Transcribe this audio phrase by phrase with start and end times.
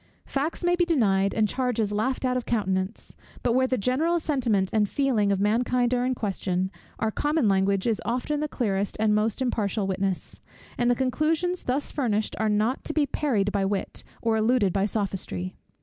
[0.25, 4.67] Facts may be denied, and charges laughed out of countenance: but where the general sentiment
[4.73, 9.13] and feeling of mankind are in question, our common language is often the clearest and
[9.13, 10.39] most impartial witness;
[10.75, 14.87] and the conclusions thus furnished, are not to be parried by wit, or eluded by
[14.87, 15.53] sophistry.